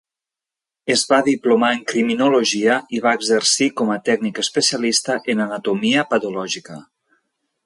[0.93, 6.85] Es va diplomar en criminologia i va exercir com a tècnic especialista en anatomia patològica.